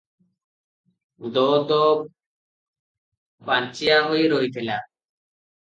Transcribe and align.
ଦୋ 1.35 1.43
ଦୋ 1.73 1.79
ପାଞ୍ଚିଆ 3.51 4.03
ହୋଇ 4.09 4.27
ରହିଥିଲା। 4.35 4.83